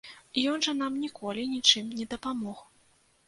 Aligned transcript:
Ён 0.51 0.63
жа 0.67 0.73
нам 0.77 0.95
ніколі 1.01 1.43
нічым 1.51 1.91
не 1.99 2.09
дапамог. 2.13 2.65